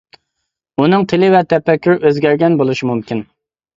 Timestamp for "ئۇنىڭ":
0.83-1.03